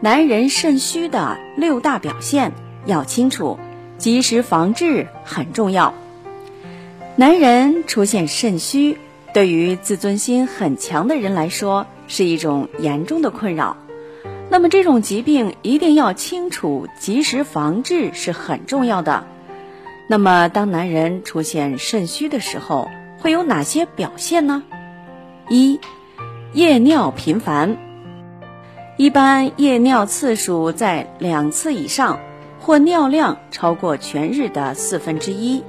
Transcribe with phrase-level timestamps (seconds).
[0.00, 2.52] 男人肾虚的六大表现
[2.86, 3.58] 要清楚，
[3.98, 5.92] 及时防治很重要。
[7.16, 8.96] 男人出现肾虚，
[9.34, 13.76] 对于自尊心很强的人来说是一种严重的困扰。
[14.50, 19.26] 那么这种疾病一定要清楚，及时防治是很重要的。
[20.08, 22.88] 那么当男人出现肾虚的时候，
[23.18, 24.62] 会有哪些表现呢？
[25.50, 25.80] 一、
[26.52, 27.76] 夜尿频繁，
[28.98, 32.18] 一般夜尿次数在两次以上，
[32.58, 35.62] 或尿量超过全日的四分之一。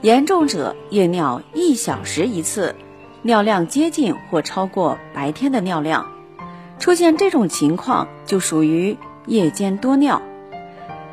[0.00, 2.74] 严重者夜尿一小时一次，
[3.20, 6.10] 尿量接近或超过白天的尿量。
[6.78, 8.96] 出现这种情况就属于
[9.26, 10.22] 夜间多尿。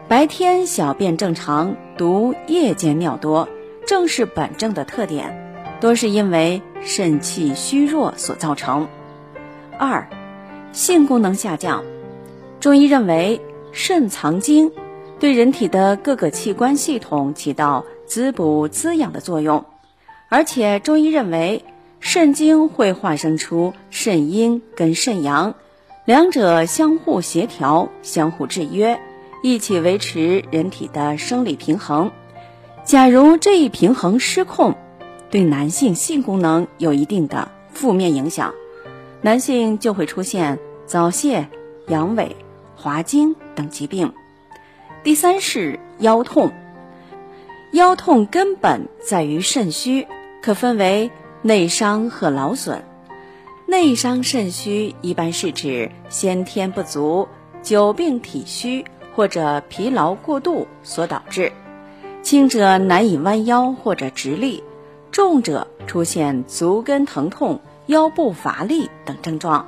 [0.08, 3.50] 白天小便正常，独夜间尿多，
[3.86, 8.88] 正是本症的特点，多是因为肾气虚弱所造成。
[9.78, 10.08] 二，
[10.72, 11.84] 性功能下降。
[12.60, 13.42] 中医认为
[13.72, 14.72] 肾藏精，
[15.20, 17.86] 对人体的各个器官系统起到。
[18.10, 19.66] 滋补滋养的作用，
[20.30, 21.64] 而且中医认为
[22.00, 25.54] 肾精会化生出肾阴跟肾阳，
[26.06, 29.00] 两者相互协调、相互制约，
[29.44, 32.10] 一起维持人体的生理平衡。
[32.84, 34.74] 假如这一平衡失控，
[35.30, 38.56] 对男性性功能有一定的负面影响，
[39.22, 41.48] 男性就会出现早泄、
[41.88, 42.30] 阳痿、
[42.76, 44.14] 滑精等疾病。
[45.04, 46.52] 第三是腰痛。
[47.74, 50.08] 腰痛根本在于肾虚，
[50.42, 52.84] 可分为内伤和劳损。
[53.68, 57.28] 内伤肾虚一般是指先天不足、
[57.62, 61.52] 久病体虚或者疲劳过度所导致，
[62.24, 64.64] 轻者难以弯腰或者直立，
[65.12, 69.68] 重者出现足跟疼痛、腰部乏力等症状。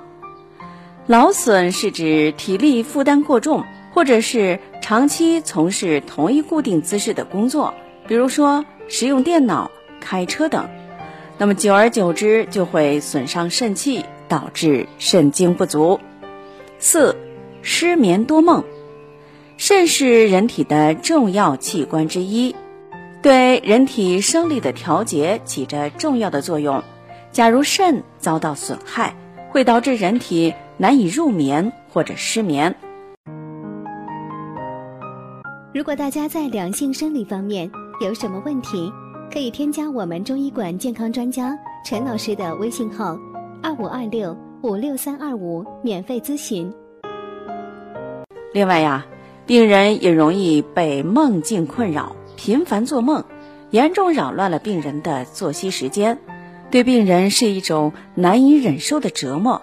[1.08, 7.73] 劳损是指体力负担过重，或者是长期从事同一固定姿势的工作。
[8.08, 10.70] 比如说使用电脑、开车等，
[11.39, 15.99] 那么久而久之就会损伤肾气，导致肾精不足。
[16.77, 17.17] 四、
[17.64, 18.64] 失眠多梦。
[19.58, 22.55] 肾是人体的重要器官之一，
[23.23, 26.83] 对人体生理的调节起着重要的作用。
[27.31, 29.15] 假如肾遭到损害，
[29.49, 32.75] 会导致人体难以入眠或者失眠。
[35.73, 37.71] 如果大家在两性生理方面，
[38.02, 38.92] 有什么问题，
[39.31, 43.17] 可以添加我们中医馆健康专家陈老师的微信号：
[43.63, 46.69] 二五二六五六三二五，免费咨询。
[48.53, 49.05] 另外呀，
[49.45, 53.23] 病人也容易被梦境困扰，频繁做梦，
[53.69, 56.17] 严重扰乱了病人的作息时间，
[56.71, 59.61] 对病人是一种难以忍受的折磨。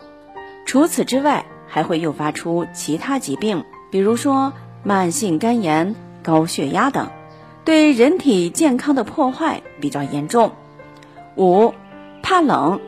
[0.67, 4.53] 除此之外，还会诱发出其他疾病，比如说
[4.85, 7.09] 慢性肝炎、高血压等。
[7.65, 10.53] 对人体健康的破坏比较严重。
[11.37, 11.75] 五，
[12.23, 12.81] 怕冷，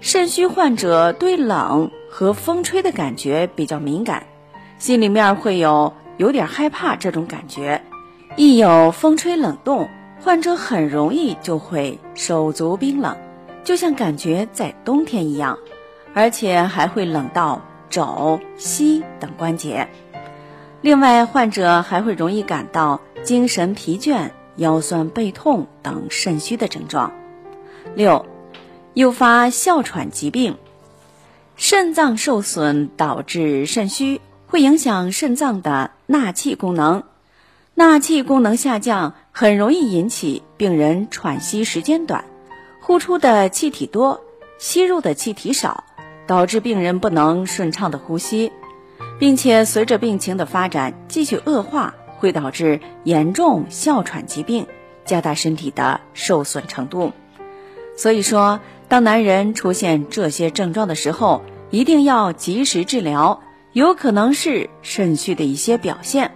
[0.00, 4.24] 肾虚患者对冷和风吹的感觉比较敏感，
[4.78, 7.82] 心里面会有有点害怕这种感觉。
[8.36, 9.88] 一有风吹冷冻，
[10.24, 13.16] 患者很容易就会手足冰冷，
[13.64, 15.58] 就像感觉在冬天一样，
[16.14, 17.60] 而且还会冷到
[17.90, 19.88] 肘、膝等关节。
[20.80, 23.00] 另外，患者还会容易感到。
[23.22, 27.12] 精神疲倦、腰酸背痛等肾虚的症状。
[27.94, 28.26] 六，
[28.94, 30.56] 诱发哮喘疾病。
[31.54, 37.04] 肾脏受损导致肾虚，会影响肾脏的纳气功能。
[37.74, 42.24] 纳气功能下降，很容易引起病人喘息时间短，
[42.80, 44.20] 呼出的气体多，
[44.58, 45.84] 吸入的气体少，
[46.26, 48.52] 导致病人不能顺畅的呼吸，
[49.18, 51.94] 并且随着病情的发展继续恶化。
[52.18, 54.68] 会导致严重哮喘疾病，
[55.04, 57.10] 加大身体的受损程度。
[57.96, 66.30] 所以说，当男人出现这些症状的时候，一定要及时治疗，有可能是肾虚的一些表现。